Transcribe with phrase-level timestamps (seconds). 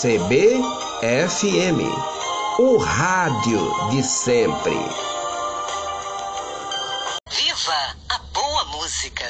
[0.00, 1.82] CBFM,
[2.58, 4.72] o rádio de sempre.
[7.30, 9.26] Viva a boa música!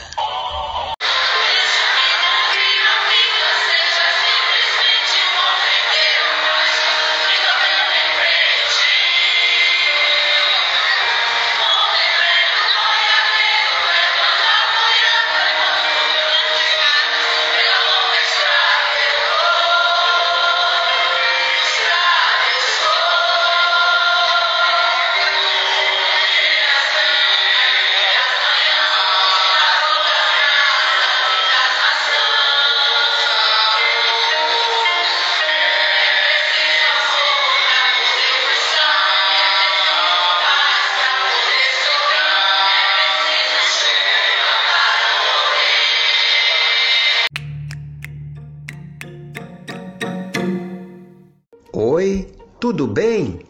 [52.00, 52.26] Oi,
[52.58, 53.40] tudo bem?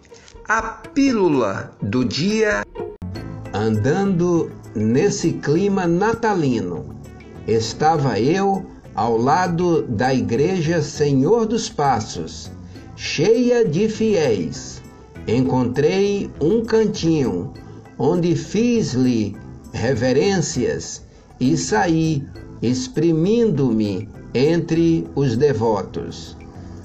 [0.48, 2.64] A pílula do dia.
[3.55, 6.97] Andando nesse clima natalino,
[7.47, 12.50] estava eu ao lado da Igreja Senhor dos Passos,
[12.97, 14.83] cheia de fiéis.
[15.28, 17.55] Encontrei um cantinho
[17.96, 19.36] onde fiz-lhe
[19.72, 21.05] reverências
[21.39, 22.27] e saí
[22.61, 26.36] exprimindo-me entre os devotos.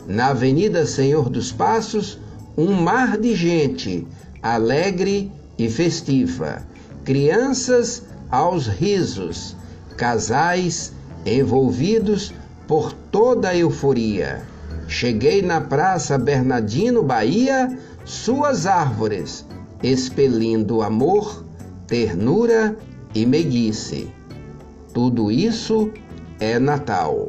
[0.08, 2.20] Na Avenida Senhor dos Passos,
[2.56, 4.08] um mar de gente,
[4.42, 6.62] alegre e festiva,
[7.04, 9.56] crianças aos risos,
[9.98, 10.94] casais
[11.26, 12.34] envolvidos
[12.68, 14.44] por toda a euforia.
[14.88, 19.44] Cheguei na Praça Bernardino, Bahia, suas árvores,
[19.82, 21.44] expelindo amor,
[21.88, 22.78] ternura
[23.14, 24.08] e meiguice.
[24.94, 25.92] Tudo isso
[26.40, 27.28] é Natal.